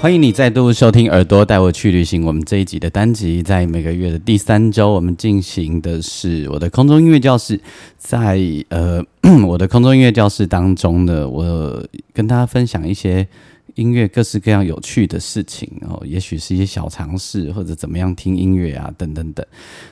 [0.00, 2.22] 欢迎你再度收听《耳朵带我去旅行》。
[2.24, 7.60] 我们这一集的单集，在每个月的第三周，我们进行的是我的空中音乐教室。
[7.96, 9.04] 在呃，
[9.44, 13.26] 我的空中音乐教室当中呢，我跟大家分享一些
[13.74, 19.44] 音乐各式各样有趣的事情哦，也许是一些小尝试，或者怎么样听音乐啊，等等等。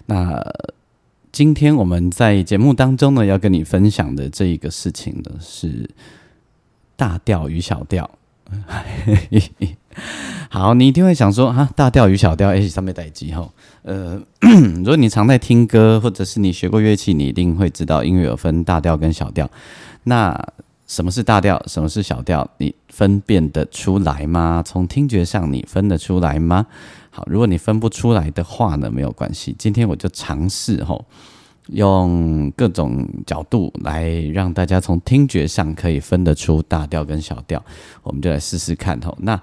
[0.07, 0.41] 那
[1.33, 5.91] 今天我们在节目当中呢，要跟你分享的这一个事情呢，是
[6.95, 8.09] 大调与小调。
[10.49, 13.49] 好，你一定会想说哈，大调与小调，哎，上面带机哈。
[13.83, 14.21] 呃，
[14.79, 19.51] 如果你常在听歌，或者是你学过乐器，你一定会知道音乐有分大调跟小调。
[20.05, 20.39] 那
[20.87, 21.61] 什么是大调？
[21.67, 22.49] 什么是小调？
[22.59, 24.63] 你分辨得出来吗？
[24.65, 26.67] 从听觉上你分得出来吗？
[27.11, 29.55] 好，如果你分不出来的话呢，没有关系。
[29.59, 31.05] 今天我就尝试吼。
[31.71, 37.61] 用各种角度来让大家从听觉上可以分得出大调跟小调，
[38.05, 39.19] 我们就来试试看吼。
[39.21, 39.37] 那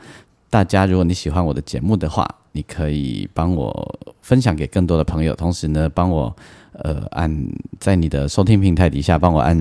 [0.53, 6.31] 大家如果你喜欢我的节目的话，你可以帮我分享给更多的朋友，同时呢，帮我
[6.73, 7.35] 呃按
[7.79, 9.57] 在你的收听平台底下帮我按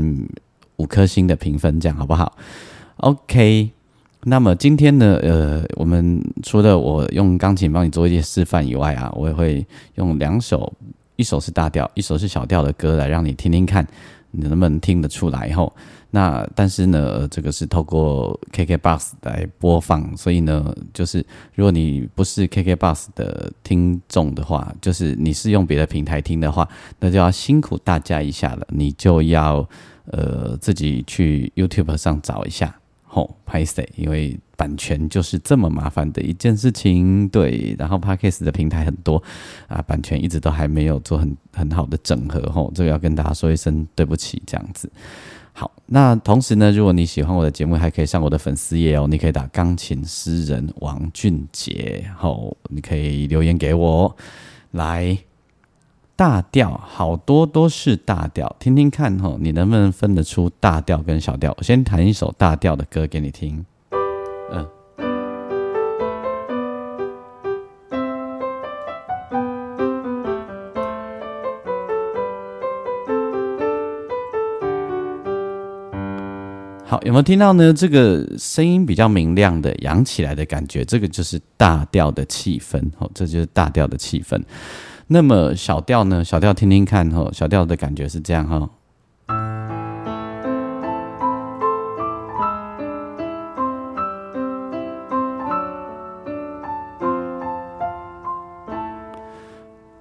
[0.76, 2.36] 五颗星的评分，这样好不好
[2.98, 3.70] ？OK。
[4.24, 10.70] 那么今天呢，呃，我们除了我用钢琴帮你做一些示范以外啊，我也会用两首。
[11.16, 13.86] 一首是大调，一首是小调的歌，来让你听听看，
[14.32, 15.50] 你能不能听得出来？
[15.52, 15.72] 吼，
[16.10, 29.68] 那但是呢，这个是透过 KKBOX 来播放，所以呢，就是如果你不是 KKBOX 的听众的话，就是你是用别的平台听的话，那就要辛苦大家一下了，你就要
[30.06, 32.74] 呃自己去 YouTube 上找一下。
[33.14, 33.86] 吼，拍谁？
[33.94, 37.76] 因为版权就是这么麻烦的一件事情，对。
[37.78, 39.22] 然后 Podcast 的平台很多
[39.68, 44.90] 啊，版权一直都还没有做很很好的整合，吼，这个要跟大家说一声对不起，这样子。
[45.52, 54.16] 好，那同时呢，如果你喜欢我的节目，还可以上我的粉丝页哦，你可以打钢琴诗人王俊杰，吼，你可以留言给我
[54.70, 55.18] 来。
[56.14, 61.54] 大调好多都是大调，听听看吼，你能不能分得出大调跟小调？
[61.56, 63.64] 我先弹一首大调的歌给你听。
[64.52, 64.68] 嗯，
[76.86, 77.72] 好，有没有听到呢？
[77.72, 82.78] 这个声音比较明亮的，扬起来的感觉，这个就是大调的气氛。
[82.98, 84.40] 哦，这就是大调的气氛。
[85.08, 86.24] 那么小调呢？
[86.24, 88.70] 小调听听看哈，小调的感觉是这样哈，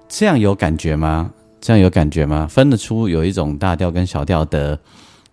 [0.08, 1.32] 这样有感觉吗？
[1.60, 2.46] 这样有感觉吗？
[2.48, 4.78] 分得出有一种大调跟小调的。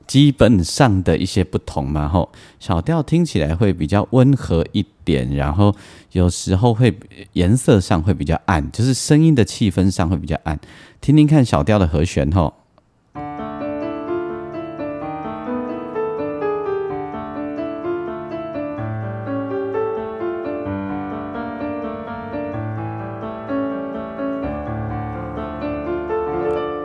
[0.09, 5.75] 基本上的一些不同嘛，吼，小调听起来会比较温和一点，然后
[6.13, 6.97] 有时候会
[7.33, 10.59] 颜色上会比较暗，就是声音的气氛上会比较暗。
[10.99, 12.55] 听听看小调的和弦，吼，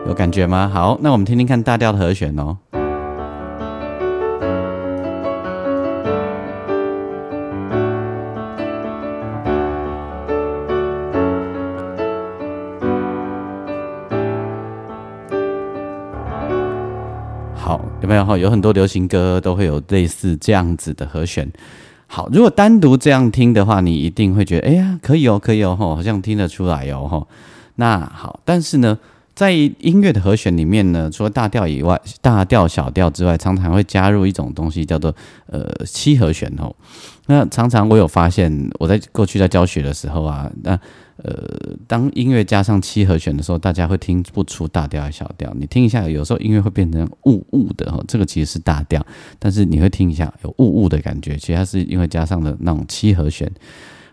[0.06, 0.70] 有感觉吗？
[0.70, 2.58] 好，那我们听听看大调的和弦哦。
[18.14, 18.38] 没有哈？
[18.38, 21.50] 有很多流行歌都会有类似这样子的和弦。
[22.06, 27.26] 好，如果单独这样听的话，你一定会觉得，哎呀，可以哦，可以哦，吼，好像听得出来哦，吼。
[27.74, 28.96] 那好，但是呢，
[29.34, 35.12] 在音乐的和弦里面呢，除了大调以外，大调、小调之外，常常会加入一种东西，叫做
[35.46, 36.72] 呃七和弦哦。
[37.26, 40.78] 那常常我有发现，我在过去在教学的时候啊，那。
[41.16, 45.54] 呃当音乐加上七和弦的时候，大家会听不出大调还是小调。
[45.58, 49.04] 你听一下，有时候音乐会变成雾雾的哈，这个其实是大调，
[49.38, 53.50] 但是你会听一下有雾雾的感觉，其实它是因为加上了那种七和弦。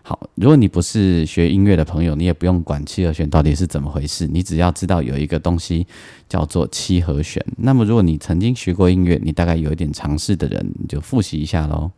[0.04, 5.86] 好，如果你不是学音乐的朋友，你也不用管七和弦到底是怎么回事，你只要知道有一个东西
[6.28, 7.44] 叫做七和弦。
[7.56, 11.90] 那么，如果你曾经学过音乐，你大概有一点尝试的人，你就复习一下喽。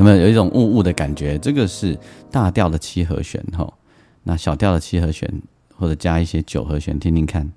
[0.00, 1.36] 有没有有一种雾雾的感觉？
[1.36, 1.94] 这个是
[2.30, 3.70] 大调的七和弦哈，
[4.22, 5.30] 那小调的七和弦
[5.76, 7.50] 或者加一些九和弦，听听看。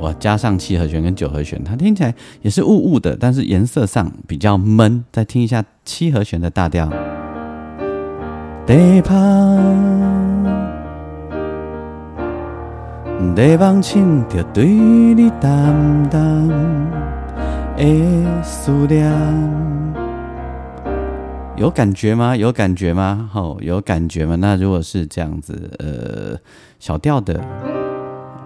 [0.00, 2.12] 我加上七和弦跟九和弦，它听起来
[2.42, 5.04] 也是雾雾的，但是颜色上比较闷。
[5.12, 6.90] 再听一下七和弦的大调。
[8.68, 9.56] 地方，
[13.34, 15.74] 地方，唱着对你淡
[16.10, 16.46] 淡
[17.78, 19.10] 的思念，
[21.56, 22.36] 有感觉吗？
[22.36, 23.30] 有感觉吗？
[23.32, 24.36] 好，有感觉吗？
[24.36, 26.38] 那如果是这样子，呃，
[26.78, 27.40] 小调的，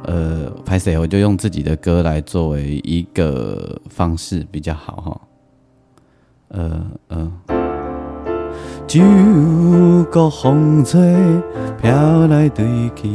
[0.04, 5.20] 呃，拍谁我就用自己的歌来作为一个方式比较好哈。
[6.50, 7.62] 呃，嗯。
[8.87, 9.00] 就
[10.11, 11.00] 个风吹
[11.81, 13.08] 飘来对去，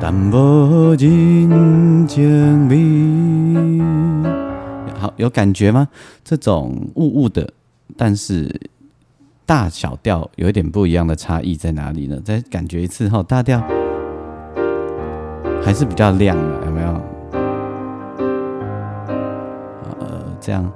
[0.00, 3.80] 但无人情味。
[4.98, 5.86] 好，有感觉吗？
[6.24, 7.48] 这种雾雾的，
[7.96, 8.60] 但是
[9.44, 12.20] 大小调有一点不一样的差异在哪里呢？
[12.24, 13.62] 再感觉一次哈，大调
[15.62, 16.88] 还是比较亮的，有没有？
[20.00, 20.68] 呃，这样。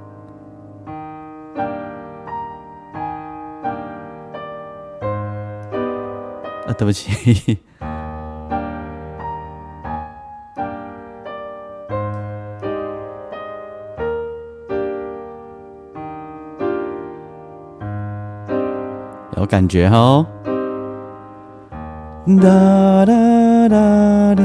[6.77, 7.57] 对不起，
[19.37, 20.25] 有感觉哈。
[22.41, 24.43] 哒哒哒滴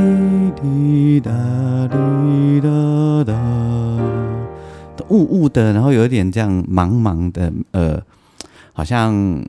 [0.60, 1.30] 滴哒
[1.88, 2.68] 滴哒
[3.24, 3.32] 哒，
[5.08, 8.02] 雾雾的，然后有一点这样茫茫的，呃，
[8.72, 9.42] 好像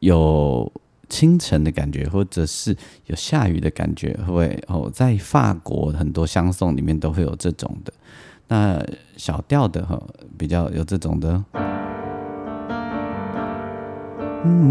[0.00, 0.70] 有。
[1.10, 2.74] 清晨的感觉，或者是
[3.06, 7.92] 有下雨的感觉，会哦，在法国很多相送里面都会有这种的。
[8.48, 8.82] 那
[9.16, 10.00] 小调的哈，
[10.38, 11.44] 比较有这种的。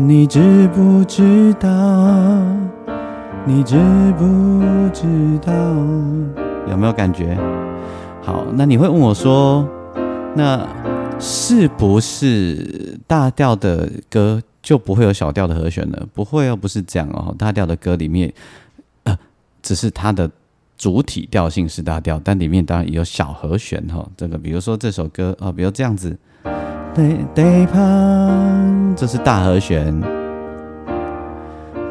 [0.07, 2.41] 你知不知道？
[3.45, 3.77] 你知
[4.17, 4.61] 不
[4.91, 5.53] 知道？
[6.69, 7.37] 有没有感觉？
[8.21, 9.67] 好，那你会问我说，
[10.35, 10.67] 那
[11.19, 14.41] 是不是大调的歌？
[14.61, 17.33] 就不会有小调的和弦了，不会哦，不是这样哦。
[17.37, 18.31] 大调的歌里面，
[19.03, 19.17] 呃，
[19.61, 20.29] 只是它的
[20.77, 24.07] 主体调性是大调，但里面当然也有小和弦哈。
[24.17, 26.17] 这个比如说这首歌啊，比如这样子，
[26.93, 29.93] 地地旁，这是大和弦，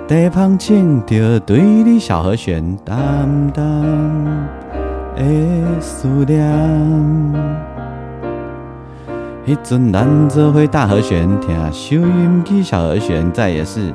[0.07, 3.65] 地旁唱着对你小和弦，淡淡
[5.17, 7.78] 的思念。
[9.49, 13.95] 一阵咱做会大和弦，听收音机小和弦，再也是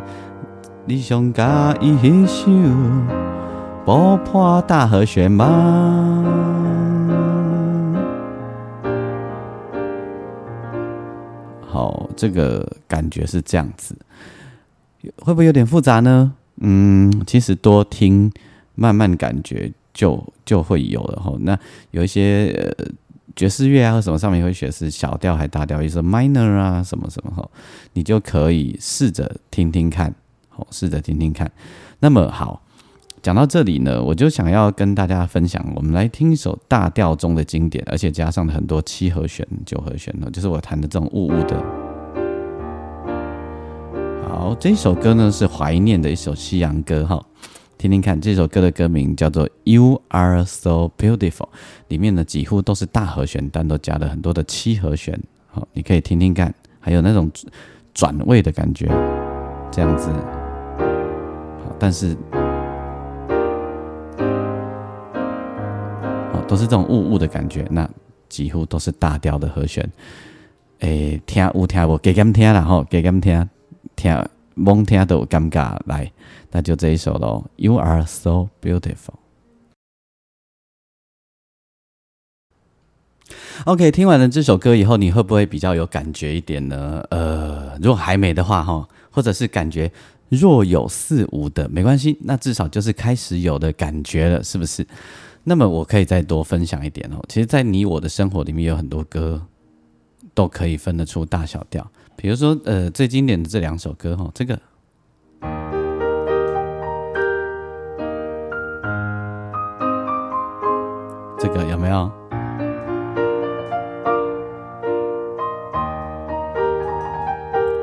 [0.84, 1.96] 你想加一
[2.26, 2.50] 首
[3.86, 6.26] 爆破大和弦吗？
[11.62, 13.96] 好，这个感觉是这样子，
[15.18, 16.34] 会不会有点复杂呢？
[16.62, 18.32] 嗯，其实多听，
[18.74, 21.36] 慢慢感觉就就会有了哈。
[21.42, 21.56] 那
[21.92, 22.86] 有一些呃。
[23.36, 27.50] 爵士乐啊，或什么上面会写是小调还大调，意思 minor 啊，什么什么哈，
[27.94, 30.14] 你就可以试着听听看，
[30.50, 31.52] 好，试着听听看。
[32.00, 32.62] 那么好，
[33.22, 41.58] 讲到这里呢，我就想要跟大家分享，我们来听一首大调中的经典，而且加上了很多七和弦、九和弦的，就是我弹的这种雾雾的。
[44.28, 47.26] 好，这首歌呢是怀念的一首西洋歌哈。
[47.84, 51.32] 听听看，这首歌的歌名叫做《You Are So Beautiful》，
[51.90, 55.20] 里面呢几乎都是大和弦，但都加了很多的七和弦。
[55.48, 57.30] 好，你可以听听看，还有那种
[57.94, 58.88] 转位的感觉，
[59.70, 60.10] 这样子。
[61.62, 62.16] 好，但是，
[66.32, 67.86] 好都是这种雾雾的感觉，那
[68.30, 69.86] 几乎都是大调的和弦。
[70.80, 71.98] 诶，听有听无？
[71.98, 73.50] 给他们听啦吼，给他们听，
[73.98, 74.26] 听
[74.56, 76.12] 蒙听都尴尬来。
[76.52, 79.16] 那就这一首喽，You are so beautiful。
[83.66, 87.04] OK，听完了这首歌以后，你会不会比较有感觉一点呢？
[87.10, 89.92] 呃，如果还没的话哈，或者是感觉
[90.30, 94.86] 若有似无的，没关系，那至少就是开始有的感觉了，是不是？
[95.44, 97.24] 那么我可以再多分享一点哦。
[97.28, 99.42] 其实，在你我的生活里面，有很多歌
[100.34, 101.90] 都可以分得出大小调。
[102.16, 104.58] 比如说，呃，最经典的这两首歌哈，这个。
[111.38, 112.10] 这个有没有？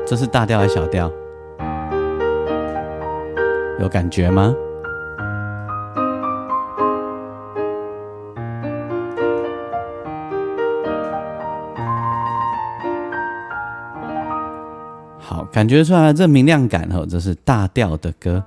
[0.07, 1.11] 这是大调还是小调？
[3.79, 4.53] 有感觉吗？
[15.51, 18.45] 感觉出来这明亮感哦，这是大调的歌。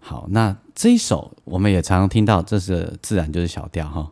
[0.00, 4.10] 好，那这一首我们也常常听到，这是自然就是小调哈。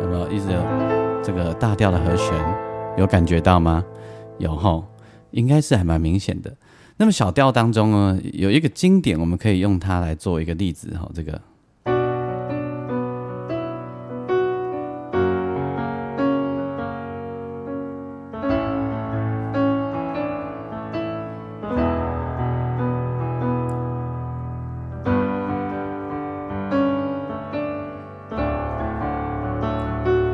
[0.00, 0.62] 有没有一直有
[1.22, 2.32] 这个大调的和弦？
[2.96, 3.84] 有感觉到吗？
[4.38, 4.82] 有哈，
[5.32, 6.50] 应该是还蛮明显的。
[6.98, 11.10] 那么小调当中呢，有一个经典，我们可以用它来做一个例子哈。
[11.14, 11.38] 这个，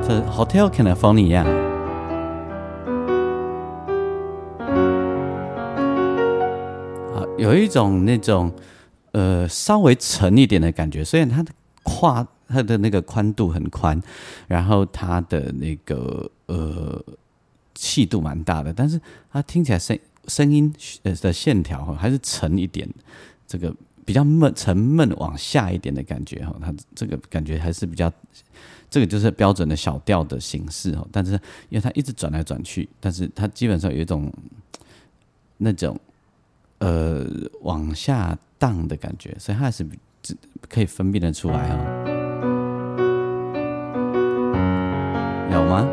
[0.01, 1.62] 这 Hotel California。
[7.43, 8.55] 有一种那种，
[9.11, 11.05] 呃，稍微沉一点的感觉。
[11.05, 14.01] 虽然它的跨它的那个宽度很宽，
[14.47, 17.05] 然后它的那个呃
[17.75, 19.01] 气度蛮大的，但是
[19.33, 20.73] 它听起来声声音
[21.03, 22.89] 呃的线条哈还是沉一点，
[23.45, 26.55] 这个比较闷沉闷往下一点的感觉哈。
[26.61, 28.13] 它这个感觉还是比较，
[28.89, 31.05] 这个就是标准的小调的形式哈。
[31.11, 31.33] 但是
[31.71, 34.33] 因为它一直转来转去，但是它基本上有一种
[35.57, 35.99] 那种。
[36.83, 37.25] 呃，
[37.61, 39.87] 往下荡的感觉，所以它还是
[40.69, 41.79] 可以分辨得出来啊。
[45.53, 45.87] 有吗？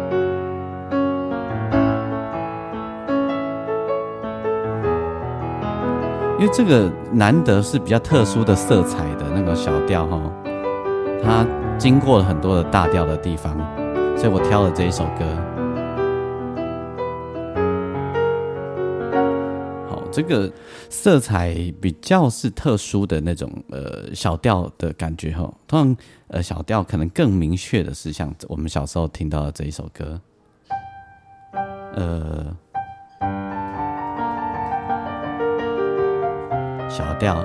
[6.40, 10.20] 因为这个难得是比较特殊的色彩的那个小调哈，
[11.22, 11.46] 它
[11.78, 13.56] 经过了很多的大调的地方，
[14.18, 15.49] 所以我挑了这一首歌。
[20.22, 20.52] 这个
[20.90, 25.98] 色彩比较是特殊的那种呃小调的感觉哈，通常
[26.28, 30.20] 呃小调可能更明确的是像我们小时候听到的这一首歌，
[31.96, 32.54] 呃
[36.90, 37.42] 小调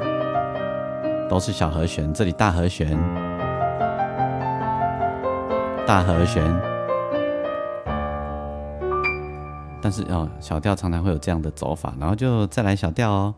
[1.30, 2.98] 都是小和弦，这里大和弦，
[5.86, 6.73] 大和弦。
[9.84, 13.34] 但是哦，小调常常会有这样的走法，然后就再来小调哦，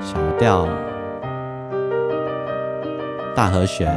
[0.00, 0.68] 小调，
[3.34, 3.92] 大和弦，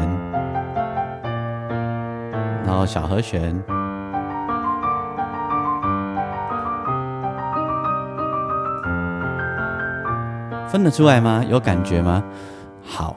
[2.66, 3.54] 然后小和弦，
[10.68, 11.46] 分得出来吗？
[11.48, 12.24] 有感觉吗？
[12.84, 13.16] 好，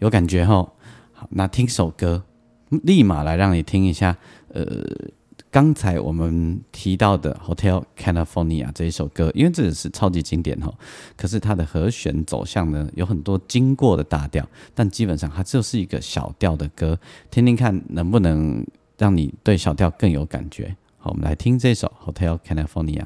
[0.00, 0.70] 有感觉吼。
[1.14, 2.22] 好，那听首歌，
[2.68, 4.14] 立马来让你听一下，
[4.52, 4.62] 呃。
[5.52, 10.72] 刚才我们提到的《Hotel California》这一首歌，因为这也是超级经典哈，
[11.14, 16.98] 可是它的和弦走向呢有很多经过的大调，但基本上它就是一个小调的歌，
[17.30, 18.66] 听听看能不能
[18.96, 20.74] 让你对小调更有感觉。
[20.96, 23.02] 好，我们来听这首《Hotel California》。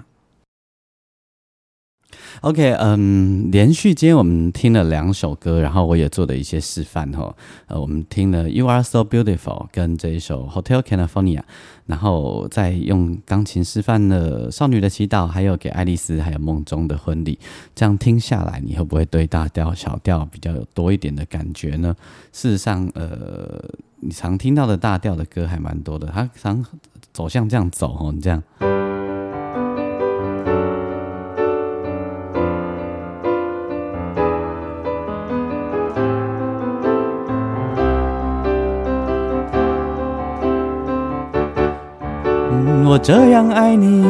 [2.42, 7.34] OK，嗯，连续今天我们听了两首歌，然后我也做了一些示范哈。
[7.66, 11.38] 呃，我们听了《You Are So Beautiful》跟这一首《Hotel California》，
[11.86, 17.38] 然后再用钢琴示范了《少女的祈祷》，还有给爱丽丝，还有梦中的婚礼。
[17.74, 21.94] 这样听下来，你会不会对大调、小调比较有多一点的感觉呢？
[22.32, 23.64] 事实上，呃，
[24.00, 26.64] 你常听到的大调的歌还蛮多的，它常
[27.12, 28.42] 走向这样走哦，你这样。
[43.06, 44.04] 这样爱你，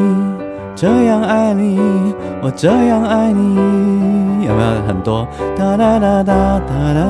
[0.75, 1.79] 这样爱你，
[2.41, 5.29] 我这样爱你，有没有很多？
[5.55, 7.05] 哒哒哒哒哒哒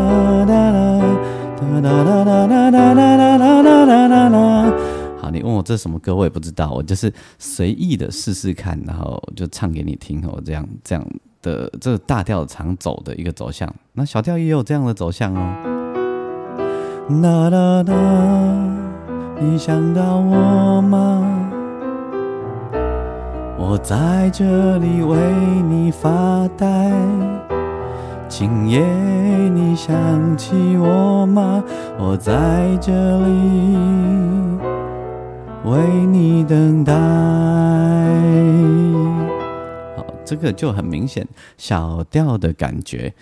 [0.44, 4.72] 哒哒哒哒哒哒哒哒哒哒哒哒。
[5.22, 10.42] 好，你问我这什么歌，我也不知道，我就是随意的试试看，然后就唱给你听哦。
[10.44, 11.06] 这样这样
[11.40, 15.54] 的这大调常走的一个走向，那小调也有这样的走向哦。
[17.22, 17.94] 哒哒哒，
[19.38, 21.45] 你想到我吗？
[23.58, 25.16] 我在这里为
[25.62, 26.92] 你发呆，
[28.28, 28.80] 今夜
[29.48, 31.64] 你想起我吗？
[31.98, 32.92] 我在这
[33.26, 33.76] 里
[35.64, 36.92] 为你等待。
[39.96, 43.14] 好，这个就很明显小调的感觉。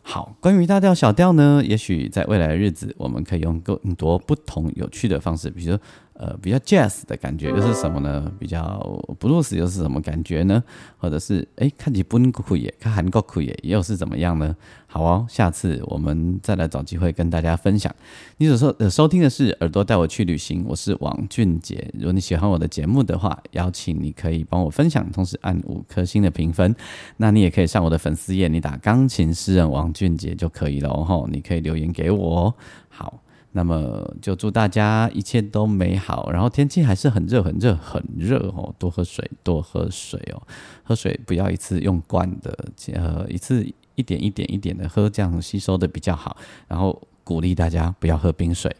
[0.00, 5.80] 好，关于大调小调呢，也许在未来的日子，我们可以用更多不同有趣的方式，比如说。
[6.14, 8.30] 呃，比较 jazz 的感觉又是什么呢？
[8.38, 8.78] 比较
[9.18, 10.62] blues 又是什么感觉呢？
[10.98, 14.54] 或者是哎，看起不酷也，看韩国酷也，又是怎么样呢？
[14.86, 17.92] 好哦，下次我们再来找机会跟大家分享。
[18.36, 21.90] 你所收呃收听的是耳朵带我去旅行，我是王俊杰。
[21.94, 26.76] 如果你喜欢我的节目的话，邀请你可以帮我分享，同时按五颗星的评分。
[27.16, 31.26] 那你也可以上我的粉丝页，你打钢琴诗人王俊杰就可以了哦。
[31.32, 32.54] 你可以留言给我。
[32.88, 33.22] 好。
[33.52, 40.42] 那么就祝大家一切都美好，然后天气还是很热很热很热哦，多喝水多喝水哦，
[40.82, 42.56] 喝水不要一次用惯的，
[42.94, 46.36] 呃一次一点一点一点的喝，这样吸收的比较好。
[46.66, 48.74] 然后鼓励大家不要喝冰水，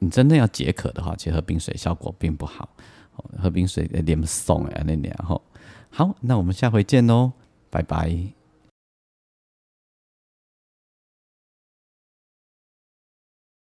[0.00, 2.68] 你真的要解渴的话，其实喝冰水效果并不好，
[3.38, 5.40] 喝冰水有点送哎那然后
[5.90, 7.32] 好，那我们下回见喽，
[7.68, 8.37] 拜拜。